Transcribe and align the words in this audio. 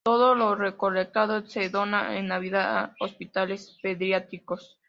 Todo 0.03 0.33
lo 0.33 0.55
recolectado 0.55 1.45
se 1.45 1.69
dona 1.69 2.17
en 2.17 2.25
Navidad 2.29 2.75
a 2.75 2.95
hospitales 3.01 3.77
pediátricos. 3.83 4.79